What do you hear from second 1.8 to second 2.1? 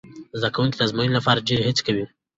کوي.